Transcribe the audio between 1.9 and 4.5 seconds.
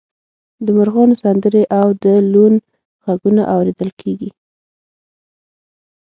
د لوون غږونه اوریدل کیږي